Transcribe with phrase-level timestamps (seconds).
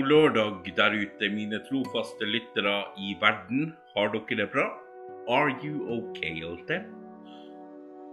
[0.00, 3.74] God lørdag der ute, mine trofaste lyttere i verden.
[3.92, 4.62] Har dere det bra?
[5.28, 6.78] Are you okay, Olte?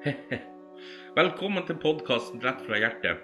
[1.20, 3.22] Velkommen til podkasten Rett fra hjertet.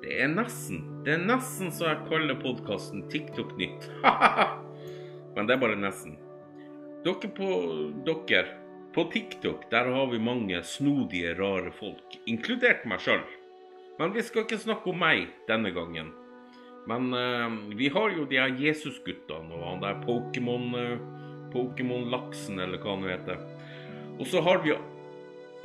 [0.00, 3.84] Det er nesten, det er nesten så jeg kaller podkasten TikTok-nytt.
[5.36, 6.16] Men det er bare nesten.
[7.04, 7.50] Dere på,
[8.08, 8.46] dere
[8.96, 13.20] på TikTok, der har vi mange snodige, rare folk, inkludert meg sjøl.
[14.00, 16.14] Men vi skal ikke snakke om meg denne gangen.
[16.86, 20.96] Men eh, vi har jo de her Jesusguttene og han der eh,
[21.52, 23.42] Pokémon-laksen, eller hva han heter.
[24.18, 24.74] Og så har, vi,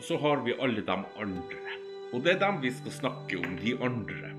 [0.03, 1.77] så har vi alle de andre.
[2.13, 4.33] Og det er dem vi skal snakke om, de andre.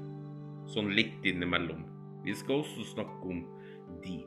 [0.69, 1.83] Sånn litt innimellom.
[2.25, 3.43] Vi skal også snakke om
[4.05, 4.21] de.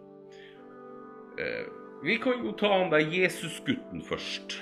[1.40, 1.70] Eh,
[2.04, 4.58] vi kan jo ta han der Jesusgutten først.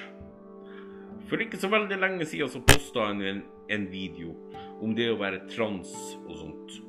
[1.29, 4.35] For ikke så veldig lenge siden så posta han en, en video
[4.83, 5.91] om det å være trans
[6.25, 6.79] og sånt.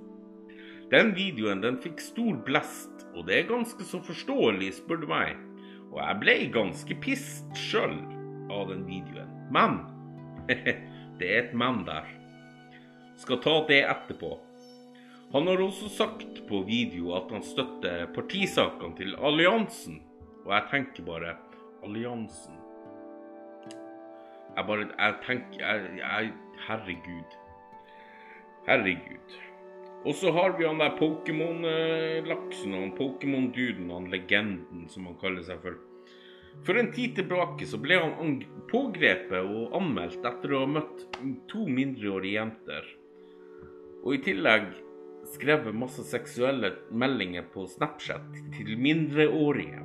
[0.91, 5.39] Den videoen den fikk stor blest, og det er ganske så forståelig, spør du meg.
[5.91, 7.95] Og jeg ble ganske pissed sjøl
[8.51, 9.31] av den videoen.
[9.55, 9.81] Men
[11.21, 12.09] det er et men der.
[13.21, 14.33] Skal ta det etterpå.
[15.31, 20.01] Han har også sagt på video at han støtter partisakene til alliansen.
[20.43, 21.37] Og jeg tenker bare
[21.85, 22.57] Alliansen.
[24.57, 26.33] Jeg bare Jeg tenker jeg, jeg,
[26.67, 27.39] Herregud.
[28.67, 29.50] Herregud.
[30.01, 35.61] Og så har vi han der Pokémon-laksen han Pokémon-duden, han legenden som han kaller seg
[35.61, 35.77] for.
[36.65, 38.39] For en tid tilbake så ble han
[38.71, 41.05] pågrepet og anmeldt etter å ha møtt
[41.53, 42.89] to mindreårige jenter.
[44.01, 44.71] Og i tillegg
[45.35, 49.85] skrevet masse seksuelle meldinger på Snapchat til mindreårige.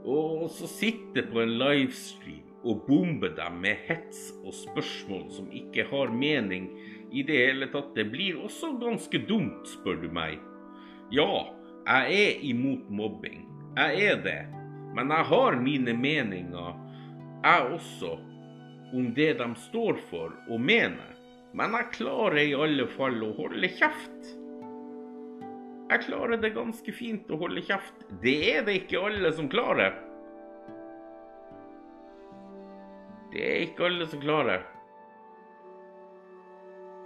[0.03, 5.87] Og så sitte på en livestream og bombe dem med hets og spørsmål som ikke
[5.91, 6.69] har mening
[7.13, 10.39] i det hele tatt, det blir også ganske dumt, spør du meg.
[11.13, 11.53] Ja,
[11.85, 13.45] jeg er imot mobbing.
[13.77, 14.41] Jeg er det.
[14.97, 16.79] Men jeg har mine meninger,
[17.43, 18.13] jeg også,
[18.93, 21.11] om det de står for og mener.
[21.53, 24.31] Men jeg klarer i alle fall å holde kjeft.
[25.93, 28.07] Jeg klarer det ganske fint å holde kjeft.
[28.23, 29.99] Det er det ikke alle som klarer.
[33.33, 34.65] Det er ikke alle som klarer.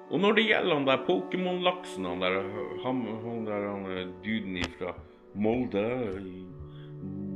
[0.06, 2.38] Og når det gjelder han der Pokémon-laksen, han der,
[2.84, 4.94] han, han der han, duden ifra
[5.34, 5.82] Molde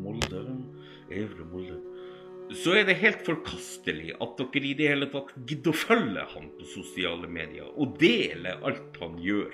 [0.05, 0.44] Molde
[1.11, 1.90] Evre Molde
[2.50, 6.49] Så er det helt forkastelig at dere i det hele tatt gidder å følge han
[6.58, 9.52] på sosiale medier og dele alt han gjør.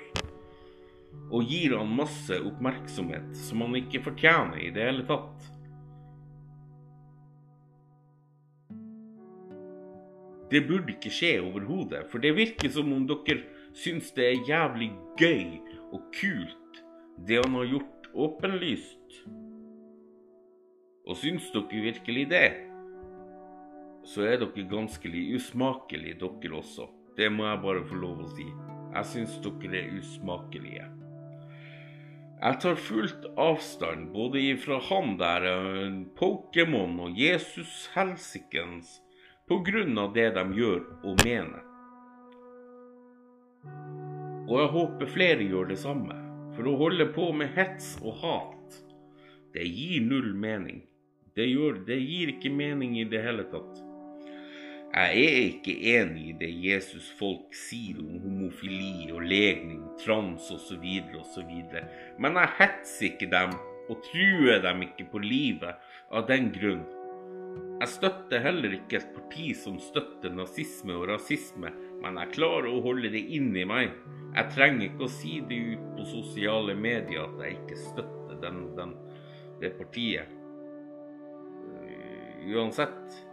[1.29, 5.45] Og gir han masse oppmerksomhet som han ikke fortjener i det hele tatt.
[10.49, 13.43] Det burde ikke skje overhodet, for det virker som om dere
[13.77, 14.89] syns det er jævlig
[15.19, 15.59] gøy
[15.91, 16.79] og kult,
[17.27, 19.19] det han har gjort åpenlyst.
[21.07, 22.47] Og syns dere virkelig det,
[24.07, 26.87] så er dere ganske usmakelige, dere også.
[27.17, 28.45] Det må jeg bare få lov å si.
[28.93, 30.85] Jeg syns dere er usmakelige.
[32.37, 38.99] Jeg tar fullt avstand både ifra han der eh, Pokémon og Jesus helsikens
[39.49, 41.63] på grunn av det de gjør og mener.
[44.47, 46.13] Og jeg håper flere gjør det samme,
[46.55, 48.77] for å holde på med hets og hat,
[49.57, 50.83] det gir null mening.
[51.33, 53.86] Det, gjør, det gir ikke mening i det hele tatt.
[54.97, 60.85] Jeg er ikke enig i det Jesus folk sier om homofili og legning, trans osv.
[61.19, 61.51] osv.
[62.17, 63.53] Men jeg hetser ikke dem
[63.91, 65.77] og truer dem ikke på livet
[66.09, 66.81] av den grunn.
[67.77, 71.69] Jeg støtter heller ikke et parti som støtter nazisme og rasisme,
[72.01, 73.93] men jeg klarer å holde det inni meg.
[74.33, 78.65] Jeg trenger ikke å si det ut på sosiale medier at jeg ikke støtter den,
[78.81, 78.97] den,
[79.61, 80.33] det partiet.
[82.49, 83.26] Uansett.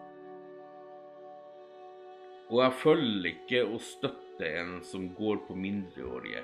[2.53, 6.43] Og jeg følger ikke å støtte en som går på mindreårige.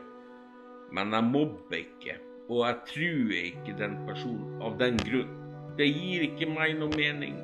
[0.96, 2.16] Men jeg mobber ikke,
[2.48, 5.34] og jeg truer ikke den personen av den grunn.
[5.78, 7.36] Det gir ikke meg noe mening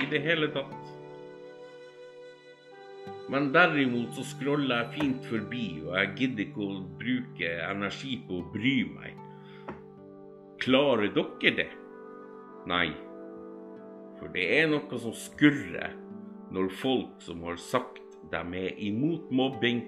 [0.00, 0.94] i det hele tatt.
[3.28, 8.40] Men derimot så scroller jeg fint forbi, og jeg gidder ikke å bruke energi på
[8.40, 9.20] å bry meg.
[10.64, 11.68] Klarer dere det?
[12.68, 12.88] Nei.
[14.18, 15.92] For det er noe som skurrer
[16.54, 19.82] når folk som har sagt de er imot mobbing,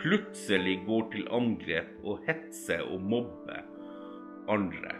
[0.00, 3.62] plutselig går til angrep og hetser og mobber
[4.50, 4.96] andre.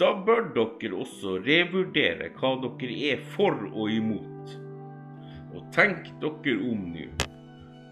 [0.00, 4.54] Da bør dere også revurdere hva dere er for og imot.
[5.50, 7.08] Og tenk dere om nå,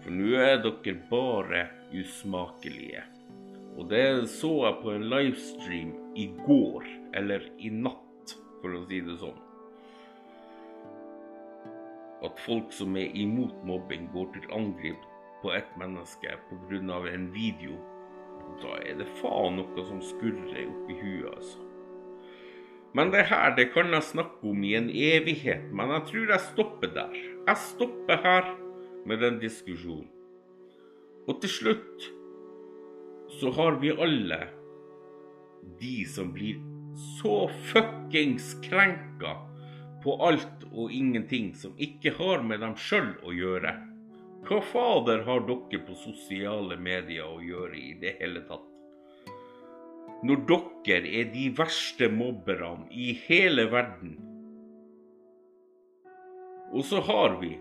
[0.03, 3.03] for nå er dere bare usmakelige.
[3.77, 6.89] Og det så jeg på en livestream i går,
[7.19, 9.37] eller i natt, for å si det sånn
[12.25, 15.07] at folk som er imot mobbing, går til angrep
[15.41, 16.99] på ett menneske pga.
[17.13, 17.77] en video,
[18.61, 21.59] da er det faen noe som skurrer oppi huet, altså.
[22.93, 26.39] Men det her det kan jeg snakke om i en evighet, men jeg tror jeg
[26.39, 27.13] stopper der.
[27.47, 28.55] Jeg stopper her
[29.05, 30.09] med den diskusjonen.
[31.27, 32.07] Og til slutt
[33.39, 34.39] så har vi alle
[35.79, 36.57] de som blir
[37.19, 39.35] så fuckings krenka
[40.03, 43.73] på alt og ingenting som ikke har med dem sjøl å gjøre.
[44.47, 48.65] Hva fader har dere på sosiale medier å gjøre i det hele tatt?
[50.23, 54.17] Når dere er de verste mobberne i hele verden.
[56.75, 57.55] Og så har vi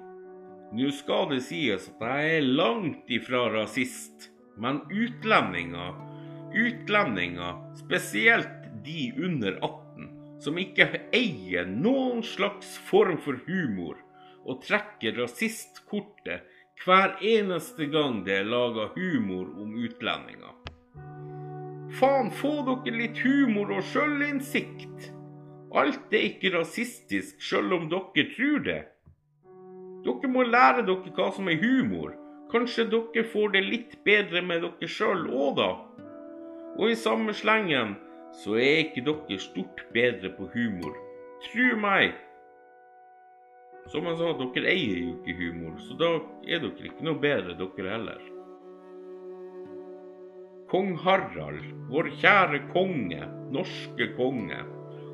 [0.68, 4.26] Nå skal det sies at jeg er langt ifra rasist,
[4.60, 5.94] men utlendinger,
[6.52, 13.98] utlendinger, spesielt de under 18 som ikke eier noen slags form for humor,
[14.48, 16.46] og trekker rasistkortet
[16.84, 20.54] hver eneste gang det er laga humor om utlendinger.
[21.98, 25.08] Faen, få dere litt humor og sjølinnsikt.
[25.74, 28.80] Alt er ikke rasistisk, sjøl om dere tror det.
[30.06, 32.14] Dere må lære dere hva som er humor.
[32.52, 35.70] Kanskje dere får det litt bedre med dere sjøl òg, da.
[36.78, 37.96] Og i samme slengen
[38.36, 40.96] så er ikke dere stort bedre på humor.
[41.48, 42.16] Tru meg!
[43.88, 46.10] Som han sa, dere eier jo ikke humor, så da
[46.44, 48.26] er dere ikke noe bedre, dere heller.
[50.68, 53.24] Kong Harald, vår kjære konge,
[53.54, 54.58] norske konge,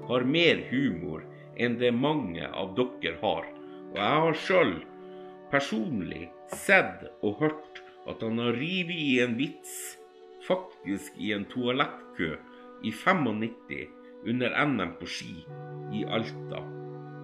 [0.08, 1.22] har mer humor
[1.54, 3.46] enn det mange av dere har.
[3.92, 4.74] Og jeg har sjøl
[5.52, 9.94] personlig sett og hørt at han har revet i en vits,
[10.48, 12.34] faktisk i en toalettkø,
[12.84, 13.88] i 95
[14.24, 15.34] under NM på ski
[15.92, 16.62] i Alta.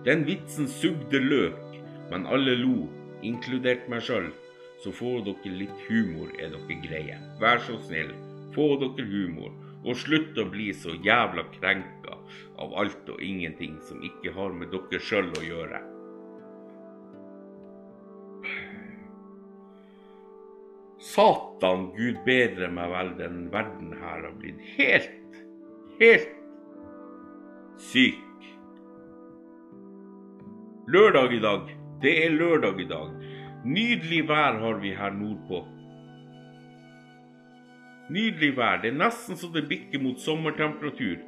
[0.05, 1.61] Den vitsen sugde løk,
[2.11, 2.89] men alle lo,
[3.23, 4.31] inkludert meg sjøl.
[4.81, 7.19] Så får dere litt humor, er dere greie.
[7.41, 8.15] Vær så snill,
[8.57, 9.53] få dere humor.
[9.81, 12.19] Og slutt å bli så jævla krenka
[12.61, 15.81] av alt og ingenting som ikke har med dere sjøl å gjøre.
[21.01, 25.20] Satan, gud bedre meg vel, den verden her har blitt helt
[26.01, 26.29] helt
[27.77, 28.47] syk.
[30.89, 31.69] Lørdag i dag.
[32.01, 33.11] Det er lørdag i dag.
[33.65, 35.61] Nydelig vær har vi her nordpå.
[38.11, 38.81] Nydelig vær.
[38.81, 41.21] Det er nesten så det bikker mot sommertemperatur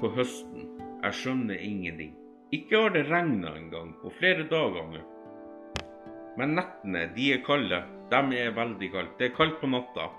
[0.00, 0.68] på høsten.
[1.02, 2.14] Jeg skjønner ingenting.
[2.54, 5.00] Ikke har det regna engang på flere dager.
[6.38, 7.82] Men nettene, de er kalde.
[8.10, 9.16] De er veldig kalde.
[9.18, 10.12] Det er kaldt på natta.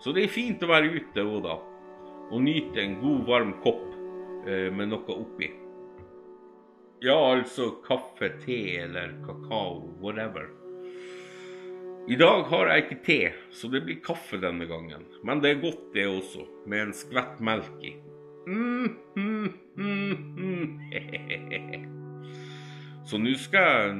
[0.00, 1.60] Så det er fint å være ute òg, da
[2.30, 3.86] og nyte en god, varm kopp
[4.46, 5.50] eh, med noe oppi.
[7.02, 10.50] Ja, altså kaffe, te eller kakao, whatever.
[12.10, 13.18] I dag har jeg ikke te,
[13.54, 15.04] så det blir kaffe denne gangen.
[15.24, 17.94] Men det er godt, det også, med en skvett melk i.
[18.50, 20.10] Mm, mm, mm.
[23.10, 23.96] Så nå skal,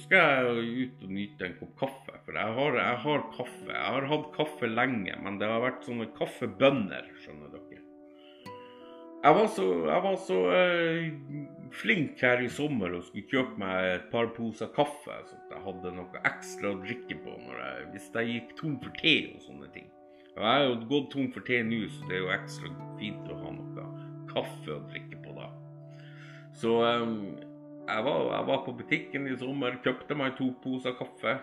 [0.00, 2.14] skal jeg ut og nyte en kopp kaffe.
[2.26, 3.70] For jeg har, jeg har kaffe.
[3.70, 7.67] Jeg har hatt kaffe lenge, men det har vært sånne kaffebønner, skjønner dere.
[9.18, 11.06] Jeg var så, jeg var så eh,
[11.74, 15.90] flink her i sommer og skulle kjøpe meg et par poser kaffe, så jeg hadde
[15.96, 19.88] noe ekstra å drikke på jeg, hvis jeg gikk tom for te og sånne ting.
[20.36, 22.70] Og jeg har jo gått tom for te nå, så det er jo ekstra
[23.00, 23.88] fint å ha noe
[24.30, 25.50] kaffe å drikke på da.
[26.62, 27.04] Så eh,
[27.88, 31.40] jeg, var, jeg var på butikken i sommer, kjøpte meg to poser kaffe.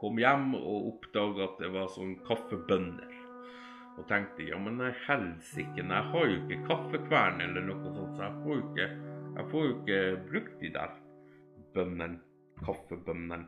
[0.00, 3.15] Kom hjem og oppdaga at det var sånn kaffebønner.
[3.96, 8.40] Og tenkte ja, men helsike, jeg har jo ikke kaffekvern eller noe sånt, så jeg
[8.44, 8.88] får jo ikke,
[9.36, 10.00] jeg får jo ikke
[10.30, 10.96] brukt de der
[11.76, 12.22] bønnene.
[12.64, 13.44] Kaffebønnene.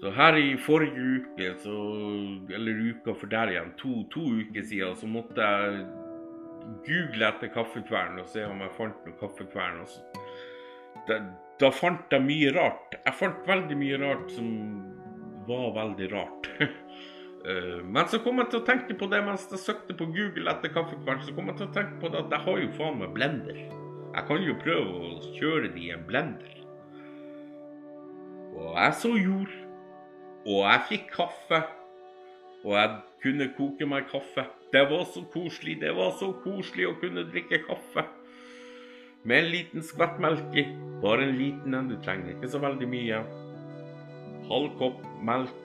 [0.00, 1.74] Så her i forrige uke, så,
[2.56, 5.84] eller uka for der igjen, to, to uker siden, så måtte jeg
[6.86, 9.82] google etter kaffekvern og se om jeg fant noe kaffekvern.
[9.84, 10.24] Og så,
[11.08, 11.20] da,
[11.60, 12.96] da fant jeg mye rart.
[12.96, 14.50] Jeg fant veldig mye rart som
[15.50, 16.50] var veldig rart.
[17.44, 20.52] Eh, Men så kom jeg til å tenke på det mens jeg søkte på Google
[20.52, 21.22] etter kaffekvern.
[21.24, 23.60] Så kom jeg til å tenke på det at jeg har jo faen meg blender.
[24.10, 26.56] Jeg kan jo prøve å kjøre det i en blender.
[28.58, 29.52] Og jeg så jord.
[30.46, 31.62] Og jeg fikk kaffe.
[32.64, 34.46] Og jeg kunne koke meg kaffe.
[34.74, 35.78] Det var så koselig.
[35.80, 38.04] Det var så koselig å kunne drikke kaffe.
[39.24, 40.66] Med en liten skvett melk i.
[41.00, 41.88] Bare en liten en.
[41.88, 43.22] Du trenger ikke så veldig mye.
[44.50, 45.59] Halv kopp melk,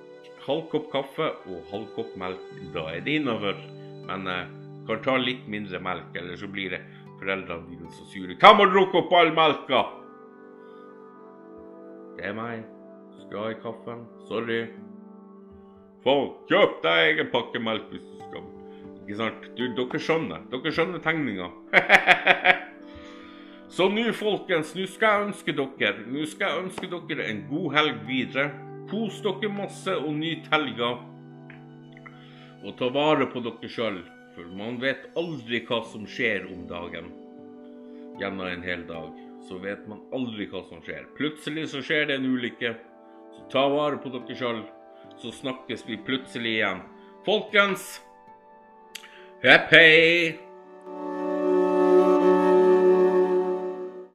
[0.45, 2.45] halv kopp kaffe og halv kopp melk.
[2.73, 3.57] Da er det innover.
[4.05, 4.47] Men eh,
[4.87, 6.81] kan ta litt mindre melk, eller så blir det
[7.19, 8.37] foreldrene dine så sure.
[8.37, 9.83] Hvem har drukket opp all melka?
[12.15, 12.65] Det er meg.
[13.25, 14.05] Skal ha i kaffen.
[14.29, 14.59] Sorry.
[16.05, 18.45] Folk, kjøp deg egen pakke melk hvis du skal.
[18.99, 19.49] Ikke sant?
[19.57, 20.45] Du, dere skjønner.
[20.51, 21.49] Dere skjønner tegninga.
[23.75, 27.73] Så nå, folkens, nå skal jeg ønske dere Nå skal jeg ønske dere en god
[27.75, 28.45] helg videre.
[28.89, 30.91] Kos dere masse og nyt helga.
[32.65, 33.99] Og ta vare på dere sjøl,
[34.35, 37.09] for man vet aldri hva som skjer om dagen.
[38.21, 39.09] Gjennom en hel dag.
[39.45, 41.05] Så vet man aldri hva som skjer.
[41.17, 42.75] Plutselig så skjer det en ulykke.
[43.35, 44.63] Så ta vare på dere sjøl,
[45.21, 46.81] så snakkes vi plutselig igjen.
[47.25, 47.95] Folkens,
[49.41, 50.44] hepp hei!